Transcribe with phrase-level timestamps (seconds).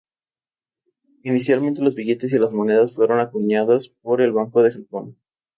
[1.21, 5.15] Inicialmente los billetes y las monedas fueron acuñadas por el Banco de Japón.